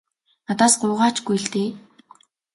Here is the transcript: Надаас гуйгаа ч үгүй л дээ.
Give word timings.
Надаас 0.47 0.73
гуйгаа 0.81 1.11
ч 1.15 1.17
үгүй 1.21 1.37
л 1.43 1.45
дээ. 1.53 1.69